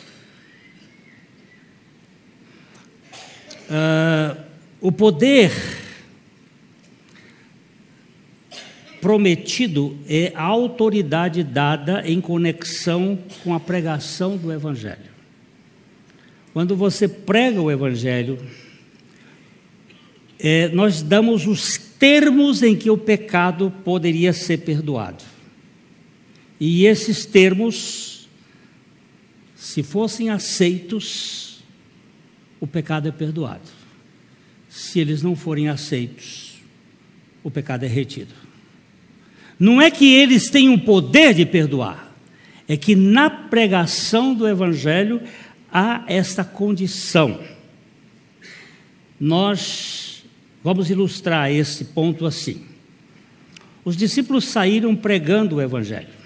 [3.69, 4.41] Uh,
[4.81, 5.51] o poder
[8.99, 15.11] prometido é a autoridade dada em conexão com a pregação do Evangelho.
[16.51, 18.39] Quando você prega o Evangelho,
[20.39, 25.23] é, nós damos os termos em que o pecado poderia ser perdoado.
[26.57, 28.29] E esses termos,
[29.55, 31.61] se fossem aceitos,
[32.59, 33.79] o pecado é perdoado.
[34.69, 36.61] se eles não forem aceitos,
[37.43, 38.33] o pecado é retido.
[39.59, 42.15] Não é que eles tenham o poder de perdoar,
[42.67, 45.21] é que na pregação do Evangelho
[45.71, 47.41] há esta condição.
[49.19, 50.08] Nós
[50.63, 52.63] vamos ilustrar esse ponto assim.
[53.83, 56.19] Os discípulos saíram pregando o Evangelho.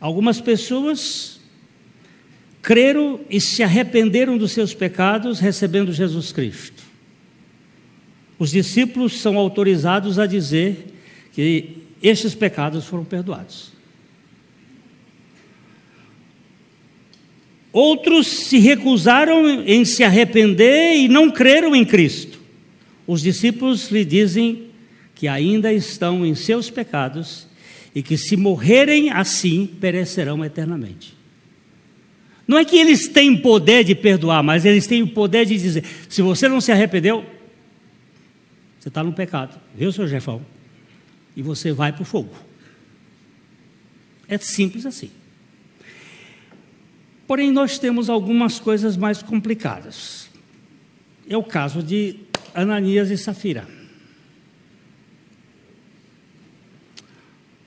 [0.00, 1.40] Algumas pessoas
[2.62, 6.82] creram e se arrependeram dos seus pecados recebendo Jesus Cristo.
[8.38, 10.94] Os discípulos são autorizados a dizer
[11.32, 13.72] que estes pecados foram perdoados.
[17.72, 22.35] Outros se recusaram em se arrepender e não creram em Cristo.
[23.06, 24.70] Os discípulos lhe dizem
[25.14, 27.46] que ainda estão em seus pecados
[27.94, 31.16] e que, se morrerem assim, perecerão eternamente.
[32.46, 35.84] Não é que eles têm poder de perdoar, mas eles têm o poder de dizer:
[36.08, 37.24] se você não se arrependeu,
[38.78, 40.40] você está no pecado, viu, seu Jefão?
[41.34, 42.34] E você vai para o fogo.
[44.28, 45.10] É simples assim.
[47.26, 50.28] Porém, nós temos algumas coisas mais complicadas.
[51.28, 52.20] É o caso de
[52.56, 53.68] Ananias e Safira.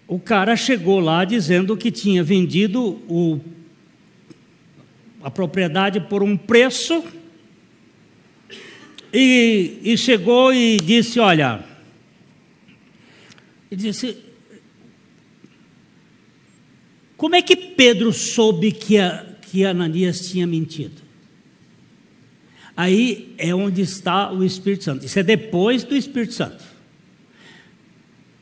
[0.08, 3.40] O cara chegou lá dizendo que tinha vendido o,
[5.22, 7.04] a propriedade por um preço
[9.14, 11.64] e, e chegou e disse: Olha,
[13.70, 14.18] e disse,
[17.16, 21.09] como é que Pedro soube que, a, que Ananias tinha mentido?
[22.80, 25.06] Aí é onde está o Espírito Santo.
[25.06, 26.64] Isso é depois do Espírito Santo.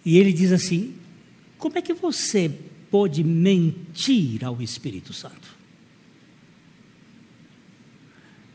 [0.05, 0.93] E ele diz assim:
[1.57, 2.51] como é que você
[2.91, 5.57] pode mentir ao Espírito Santo?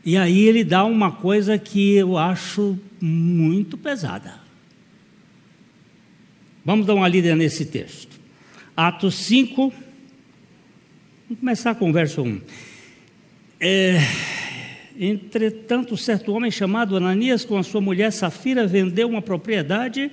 [0.05, 4.39] E aí ele dá uma coisa que eu acho muito pesada.
[6.63, 8.17] Vamos dar uma lida nesse texto.
[8.73, 9.73] Atos 5,
[11.27, 12.41] vamos começar com o verso 1.
[13.59, 13.99] É,
[14.99, 20.11] entretanto, certo homem chamado Ananias, com a sua mulher Safira, vendeu uma propriedade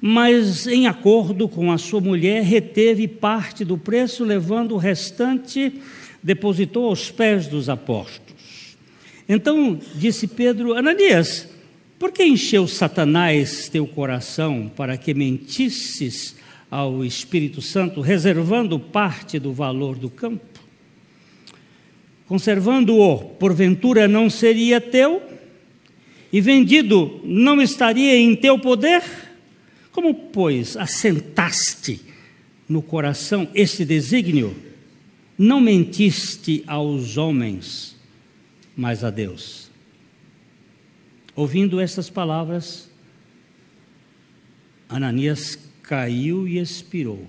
[0.00, 5.74] mas em acordo com a sua mulher, reteve parte do preço, levando o restante,
[6.22, 8.76] depositou aos pés dos apóstolos.
[9.28, 11.48] Então disse Pedro: Ananias,
[11.98, 16.34] por que encheu Satanás teu coração para que mentisses
[16.70, 20.49] ao Espírito Santo, reservando parte do valor do campo?
[22.30, 25.20] Conservando-o, porventura não seria teu?
[26.32, 29.02] E vendido, não estaria em teu poder?
[29.90, 32.00] Como, pois, assentaste
[32.68, 34.54] no coração este desígnio,
[35.36, 37.96] não mentiste aos homens,
[38.76, 39.68] mas a Deus.
[41.34, 42.88] Ouvindo estas palavras,
[44.88, 47.28] Ananias caiu e expirou,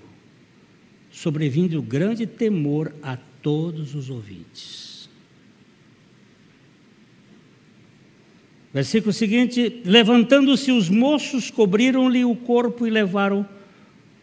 [1.10, 4.91] sobrevindo grande temor a todos os ouvintes.
[8.72, 13.46] Versículo seguinte: levantando-se os moços, cobriram-lhe o corpo e levaram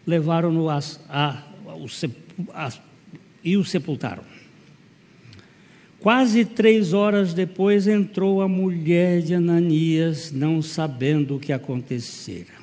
[0.07, 1.43] levaram-no a, a,
[2.53, 2.73] a,
[3.43, 4.23] e o sepultaram.
[5.99, 12.57] Quase três horas depois entrou a mulher de Ananias, não sabendo o que acontecera.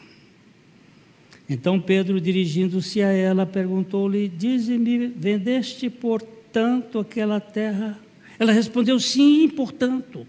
[1.49, 7.97] Então Pedro, dirigindo-se a ela, perguntou-lhe: Dize-me, vendeste portanto aquela terra?
[8.39, 10.27] Ela respondeu: Sim, portanto.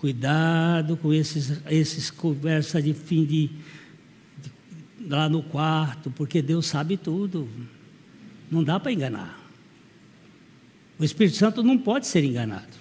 [0.00, 3.50] Cuidado com esses, esses conversa de fim de,
[4.38, 7.46] de lá no quarto, porque Deus sabe tudo.
[8.50, 9.38] Não dá para enganar.
[10.98, 12.78] O Espírito Santo não pode ser enganado.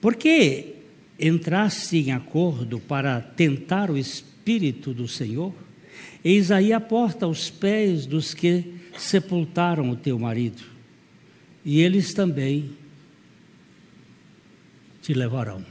[0.00, 0.76] Porque
[1.20, 5.52] entraste em acordo para tentar o Espírito do Senhor?
[6.24, 10.62] Eis aí a porta aos pés dos que sepultaram o teu marido,
[11.62, 12.70] e eles também
[15.02, 15.64] te levarão.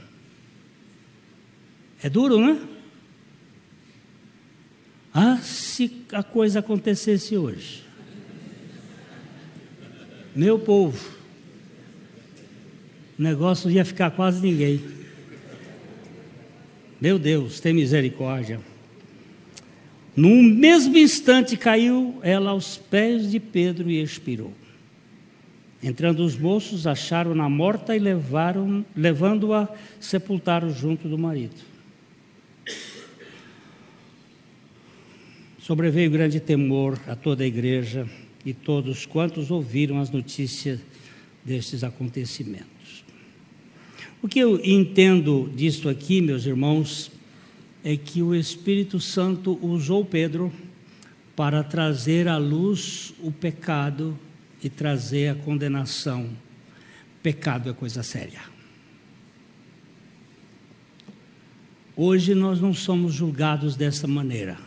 [2.02, 2.60] É duro, né?
[5.14, 7.82] Ah, se a coisa acontecesse hoje.
[10.34, 10.98] Meu povo,
[13.18, 14.80] o negócio ia ficar quase ninguém.
[17.00, 18.60] Meu Deus, tem misericórdia.
[20.14, 24.52] No mesmo instante caiu ela aos pés de Pedro e expirou.
[25.82, 29.68] Entrando os moços, acharam-na morta e levaram, levando-a,
[29.98, 31.56] sepultaram junto do marido.
[35.58, 38.08] Sobreveio grande temor a toda a igreja
[38.44, 40.78] e todos quantos ouviram as notícias
[41.44, 43.04] destes acontecimentos.
[44.22, 47.10] O que eu entendo disso aqui, meus irmãos,
[47.82, 50.52] é que o Espírito Santo usou Pedro
[51.34, 54.16] para trazer à luz o pecado
[54.62, 56.30] e trazer a condenação.
[57.22, 58.40] Pecado é coisa séria.
[61.96, 64.58] Hoje nós não somos julgados dessa maneira,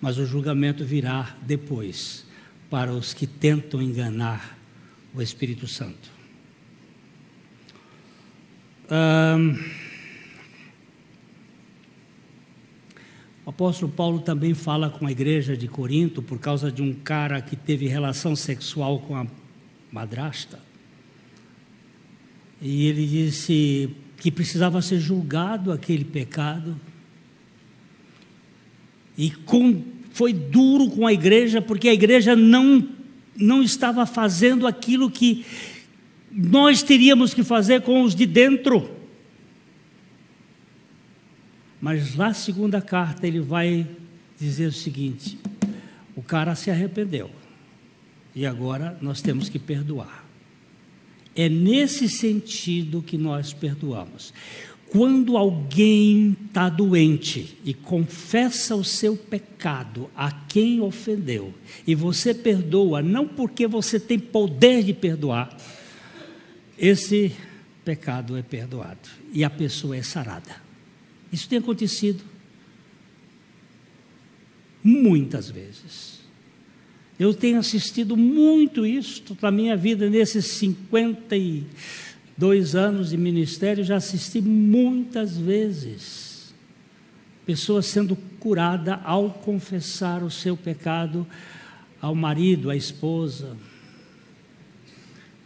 [0.00, 2.26] mas o julgamento virá depois
[2.68, 4.58] para os que tentam enganar
[5.14, 6.10] o Espírito Santo.
[13.46, 17.40] O apóstolo Paulo também fala com a igreja de Corinto por causa de um cara
[17.40, 19.24] que teve relação sexual com a
[19.92, 20.58] madrasta.
[22.60, 26.74] E ele disse que precisava ser julgado aquele pecado.
[29.16, 29.80] E com,
[30.10, 32.84] foi duro com a igreja, porque a igreja não,
[33.36, 35.46] não estava fazendo aquilo que
[36.32, 38.95] nós teríamos que fazer com os de dentro.
[41.80, 43.86] Mas lá, segunda carta, ele vai
[44.38, 45.38] dizer o seguinte:
[46.14, 47.30] o cara se arrependeu
[48.34, 50.24] e agora nós temos que perdoar.
[51.34, 54.32] É nesse sentido que nós perdoamos.
[54.88, 61.52] Quando alguém está doente e confessa o seu pecado a quem ofendeu,
[61.86, 65.54] e você perdoa, não porque você tem poder de perdoar,
[66.78, 67.32] esse
[67.84, 70.65] pecado é perdoado e a pessoa é sarada.
[71.32, 72.22] Isso tem acontecido
[74.82, 76.16] muitas vezes.
[77.18, 84.40] Eu tenho assistido muito isso na minha vida, nesses 52 anos de ministério, já assisti
[84.40, 86.26] muitas vezes
[87.46, 91.26] pessoas sendo curadas ao confessar o seu pecado
[92.02, 93.56] ao marido, à esposa,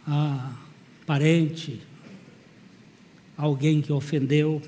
[0.05, 0.53] a
[1.05, 1.79] parente,
[3.37, 4.61] alguém que ofendeu.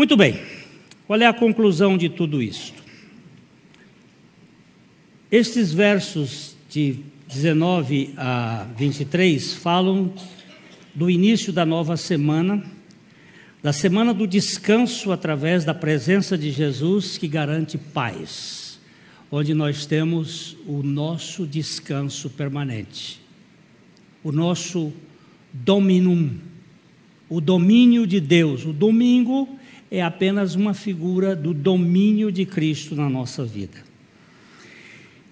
[0.00, 0.40] Muito bem,
[1.06, 2.82] qual é a conclusão de tudo isto?
[5.30, 10.10] Estes versos de 19 a 23 falam
[10.94, 12.64] do início da nova semana,
[13.62, 18.80] da semana do descanso através da presença de Jesus que garante paz,
[19.30, 23.20] onde nós temos o nosso descanso permanente
[24.24, 24.94] o nosso
[25.52, 26.38] dominum,
[27.28, 28.64] o domínio de Deus.
[28.64, 29.59] O domingo
[29.90, 33.78] é apenas uma figura do domínio de Cristo na nossa vida.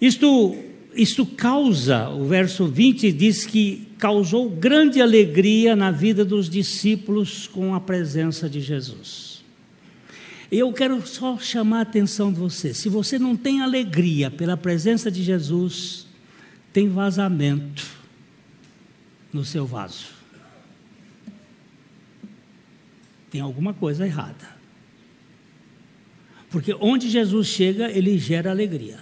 [0.01, 0.57] Isto,
[0.95, 7.75] isto causa, o verso 20 diz que causou grande alegria na vida dos discípulos com
[7.75, 9.45] a presença de Jesus.
[10.51, 12.73] Eu quero só chamar a atenção de você.
[12.73, 16.07] Se você não tem alegria pela presença de Jesus,
[16.73, 17.87] tem vazamento
[19.33, 20.18] no seu vaso.
[23.31, 24.59] Tem alguma coisa errada.
[26.51, 28.99] Porque onde Jesus chega, ele gera alegria.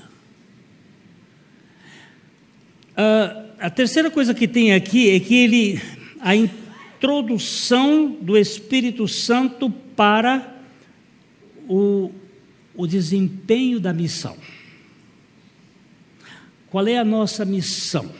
[2.93, 5.81] Uh, a terceira coisa que tem aqui é que ele,
[6.21, 10.55] a introdução do Espírito Santo para
[11.69, 12.11] o,
[12.75, 14.37] o desempenho da missão.
[16.71, 18.11] Qual é a nossa missão?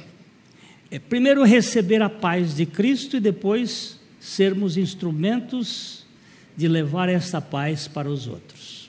[0.91, 5.96] É primeiro receber a paz de Cristo e depois sermos instrumentos
[6.57, 8.87] de levar essa paz para os outros.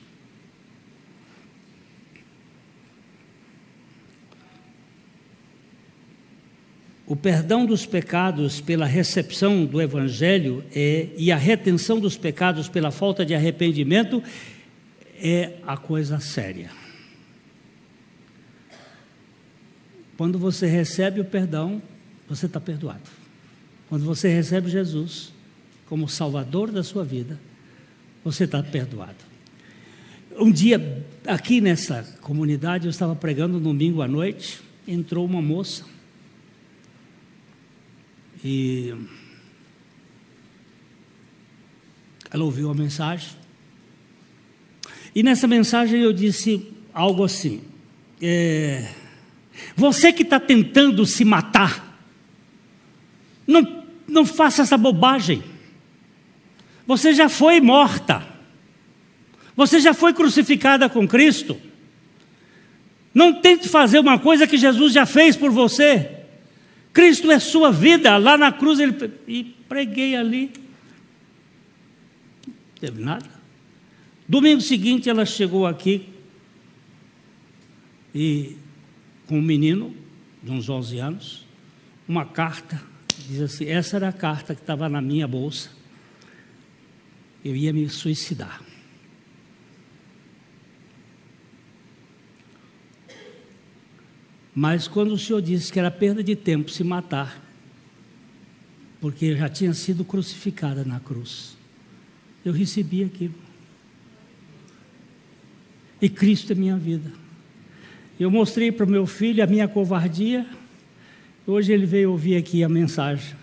[7.06, 12.90] O perdão dos pecados pela recepção do Evangelho é, e a retenção dos pecados pela
[12.90, 14.22] falta de arrependimento
[15.16, 16.70] é a coisa séria.
[20.18, 21.80] Quando você recebe o perdão,
[22.28, 23.08] você está perdoado.
[23.88, 25.32] Quando você recebe Jesus
[25.86, 27.40] como Salvador da sua vida,
[28.30, 29.16] você está perdoado.
[30.36, 35.84] Um dia, aqui nessa comunidade, eu estava pregando domingo à noite, entrou uma moça
[38.44, 38.94] e
[42.30, 43.30] ela ouviu a mensagem.
[45.14, 47.62] E nessa mensagem eu disse algo assim:
[48.20, 48.92] é,
[49.74, 51.98] você que está tentando se matar,
[53.46, 55.42] não, não faça essa bobagem.
[56.88, 58.26] Você já foi morta.
[59.54, 61.60] Você já foi crucificada com Cristo.
[63.12, 66.22] Não tente fazer uma coisa que Jesus já fez por você.
[66.90, 68.16] Cristo é sua vida.
[68.16, 70.50] Lá na cruz ele e preguei ali.
[72.46, 73.28] Não teve nada.
[74.26, 76.08] Domingo seguinte ela chegou aqui
[78.14, 78.56] e
[79.26, 79.94] com um menino
[80.42, 81.46] de uns 11 anos,
[82.08, 82.80] uma carta
[83.28, 85.76] diz assim: essa era a carta que estava na minha bolsa.
[87.48, 88.60] Eu ia me suicidar.
[94.54, 97.42] Mas quando o Senhor disse que era perda de tempo se matar,
[99.00, 101.56] porque já tinha sido crucificada na cruz,
[102.44, 103.32] eu recebi aquilo.
[106.02, 107.10] E Cristo é minha vida.
[108.20, 110.46] Eu mostrei para o meu filho a minha covardia.
[111.46, 113.37] Hoje ele veio ouvir aqui a mensagem.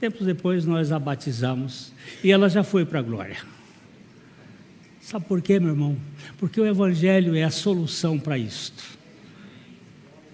[0.00, 1.92] Tempos depois nós a batizamos
[2.22, 3.38] e ela já foi para a glória.
[5.00, 5.96] Sabe por quê, meu irmão?
[6.36, 8.82] Porque o Evangelho é a solução para isto.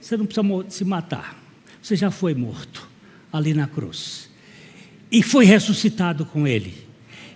[0.00, 1.40] Você não precisa se matar.
[1.80, 2.88] Você já foi morto
[3.32, 4.28] ali na cruz.
[5.10, 6.74] E foi ressuscitado com ele.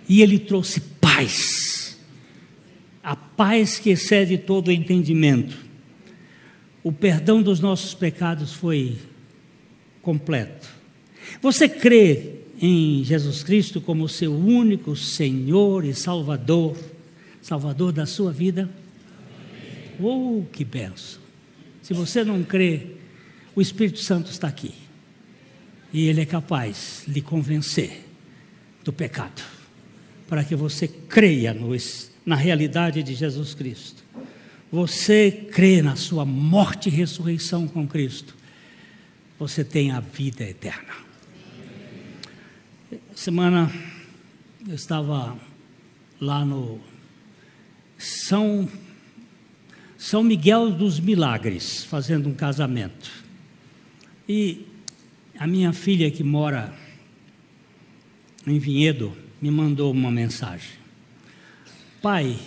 [0.09, 1.97] E ele trouxe paz.
[3.03, 5.57] A paz que excede todo o entendimento.
[6.83, 8.97] O perdão dos nossos pecados foi
[10.01, 10.76] completo.
[11.41, 16.75] Você crê em Jesus Cristo como seu único Senhor e Salvador,
[17.41, 18.69] Salvador da sua vida?
[19.99, 21.21] Oh, que benção!
[21.81, 22.87] Se você não crê,
[23.55, 24.73] o Espírito Santo está aqui.
[25.93, 28.05] E ele é capaz de lhe convencer
[28.83, 29.41] do pecado,
[30.27, 31.55] para que você creia
[32.25, 34.03] na realidade de Jesus Cristo.
[34.71, 38.35] Você crê na sua morte e ressurreição com Cristo,
[39.39, 41.06] você tem a vida eterna.
[43.17, 43.73] Semana
[44.67, 45.35] eu estava
[46.21, 46.79] lá no
[47.97, 48.69] São
[49.97, 53.09] são Miguel dos Milagres, fazendo um casamento.
[54.29, 54.67] E
[55.35, 56.71] a minha filha, que mora
[58.45, 60.77] em Vinhedo, me mandou uma mensagem:
[61.99, 62.37] Pai,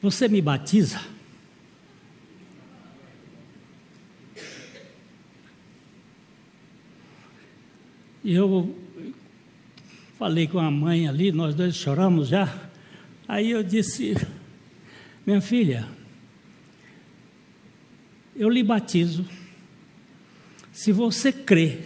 [0.00, 1.00] você me batiza?
[8.22, 8.86] E eu
[10.18, 12.52] falei com a mãe ali, nós dois choramos já.
[13.26, 14.16] Aí eu disse:
[15.24, 15.86] Minha filha,
[18.34, 19.24] eu lhe batizo.
[20.72, 21.78] Se você crê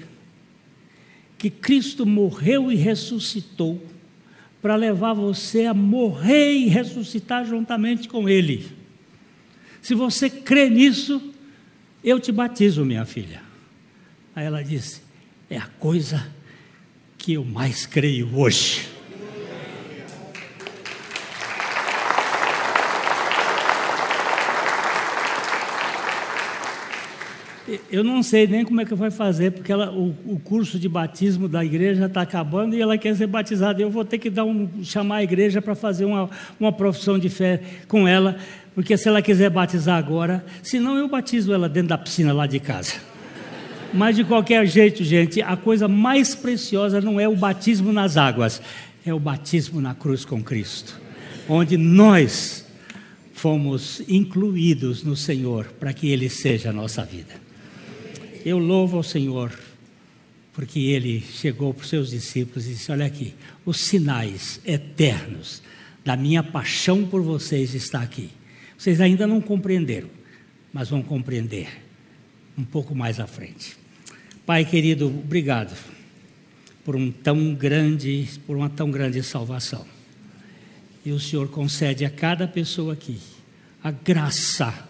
[1.36, 3.84] que Cristo morreu e ressuscitou
[4.62, 8.70] para levar você a morrer e ressuscitar juntamente com Ele.
[9.80, 11.34] Se você crê nisso,
[12.02, 13.42] eu te batizo, minha filha.
[14.34, 15.02] Aí ela disse:
[15.50, 16.32] É a coisa
[17.22, 18.88] que eu mais creio hoje.
[27.90, 30.88] Eu não sei nem como é que vai fazer, porque ela, o, o, curso de
[30.88, 33.80] batismo da igreja está acabando e ela quer ser batizada.
[33.80, 37.28] Eu vou ter que dar um, chamar a igreja para fazer uma, uma profissão de
[37.28, 38.36] fé com ela,
[38.74, 42.58] porque se ela quiser batizar agora, senão eu batizo ela dentro da piscina lá de
[42.58, 43.11] casa.
[43.94, 48.62] Mas de qualquer jeito, gente, a coisa mais preciosa não é o batismo nas águas,
[49.04, 50.98] é o batismo na cruz com Cristo,
[51.46, 52.64] onde nós
[53.34, 57.34] fomos incluídos no Senhor para que Ele seja a nossa vida.
[58.44, 59.52] Eu louvo ao Senhor,
[60.54, 63.34] porque Ele chegou para os seus discípulos e disse: Olha aqui,
[63.66, 65.62] os sinais eternos
[66.02, 68.30] da minha paixão por vocês está aqui.
[68.78, 70.08] Vocês ainda não compreenderam,
[70.72, 71.68] mas vão compreender
[72.56, 73.81] um pouco mais à frente.
[74.44, 75.76] Pai querido, obrigado
[76.84, 79.86] por um tão grande, por uma tão grande salvação.
[81.04, 83.18] E o Senhor concede a cada pessoa aqui
[83.82, 84.88] a graça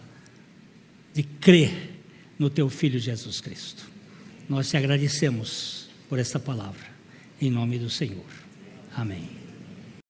[1.14, 1.90] de crer
[2.38, 3.90] no teu Filho Jesus Cristo.
[4.48, 6.86] Nós te agradecemos por esta palavra,
[7.40, 8.26] em nome do Senhor.
[8.94, 9.41] Amém.